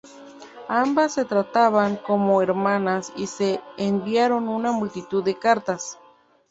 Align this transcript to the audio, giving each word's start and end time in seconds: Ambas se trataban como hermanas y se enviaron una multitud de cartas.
Ambas 0.67 1.13
se 1.13 1.25
trataban 1.25 1.95
como 1.95 2.41
hermanas 2.41 3.13
y 3.15 3.27
se 3.27 3.61
enviaron 3.77 4.49
una 4.49 4.71
multitud 4.71 5.23
de 5.23 5.37
cartas. 5.37 5.99